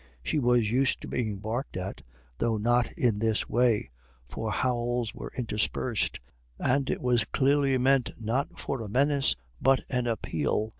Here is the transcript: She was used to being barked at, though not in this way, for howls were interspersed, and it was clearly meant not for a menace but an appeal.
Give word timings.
She 0.23 0.39
was 0.39 0.71
used 0.71 0.99
to 1.01 1.07
being 1.07 1.37
barked 1.37 1.77
at, 1.77 2.01
though 2.39 2.57
not 2.57 2.91
in 2.93 3.19
this 3.19 3.47
way, 3.47 3.91
for 4.27 4.49
howls 4.51 5.13
were 5.13 5.31
interspersed, 5.37 6.19
and 6.57 6.89
it 6.89 7.01
was 7.03 7.23
clearly 7.25 7.77
meant 7.77 8.09
not 8.19 8.57
for 8.59 8.81
a 8.81 8.89
menace 8.89 9.35
but 9.61 9.81
an 9.91 10.07
appeal. 10.07 10.69